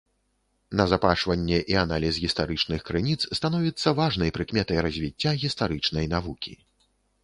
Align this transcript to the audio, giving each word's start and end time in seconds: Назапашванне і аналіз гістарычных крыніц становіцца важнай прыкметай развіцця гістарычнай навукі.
Назапашванне 0.79 1.59
і 1.73 1.77
аналіз 1.83 2.17
гістарычных 2.25 2.81
крыніц 2.89 3.19
становіцца 3.43 3.97
важнай 4.03 4.35
прыкметай 4.41 4.77
развіцця 4.89 5.39
гістарычнай 5.47 6.15
навукі. 6.17 6.61